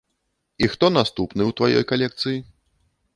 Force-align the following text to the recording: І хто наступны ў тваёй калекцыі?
І 0.65 0.69
хто 0.75 0.87
наступны 0.97 1.43
ў 1.49 1.57
тваёй 1.59 1.83
калекцыі? 1.91 2.37